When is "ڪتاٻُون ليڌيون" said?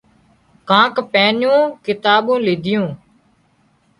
1.85-2.87